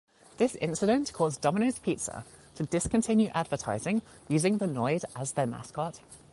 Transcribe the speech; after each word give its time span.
This 0.37 0.55
incident 0.55 1.13
caused 1.13 1.41
Domino's 1.41 1.77
Pizza 1.77 2.25
to 2.55 2.65
discontinue 2.65 3.29
advertising 3.35 4.01
using 4.27 4.57
the 4.57 4.65
Noid 4.65 5.05
as 5.15 5.33
their 5.33 5.45
mascot. 5.45 5.99